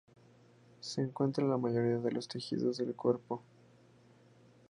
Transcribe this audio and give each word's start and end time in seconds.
Se 0.79 0.99
encuentran 0.99 1.45
en 1.45 1.51
la 1.51 1.57
mayoría 1.59 1.99
de 1.99 2.11
los 2.11 2.27
tejidos 2.27 2.77
del 2.77 2.95
cuerpo. 2.95 3.43